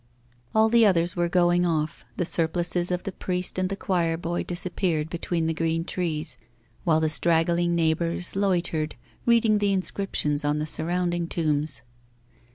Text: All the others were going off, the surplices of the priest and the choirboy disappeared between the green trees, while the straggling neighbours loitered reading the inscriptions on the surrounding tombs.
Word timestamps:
All 0.55 0.67
the 0.67 0.83
others 0.83 1.15
were 1.15 1.29
going 1.29 1.63
off, 1.63 2.05
the 2.17 2.25
surplices 2.25 2.89
of 2.89 3.03
the 3.03 3.11
priest 3.11 3.59
and 3.59 3.69
the 3.69 3.75
choirboy 3.75 4.47
disappeared 4.47 5.11
between 5.11 5.45
the 5.45 5.53
green 5.53 5.85
trees, 5.85 6.39
while 6.83 6.99
the 6.99 7.07
straggling 7.07 7.75
neighbours 7.75 8.35
loitered 8.35 8.95
reading 9.27 9.59
the 9.59 9.71
inscriptions 9.71 10.43
on 10.43 10.57
the 10.57 10.65
surrounding 10.65 11.27
tombs. 11.27 11.83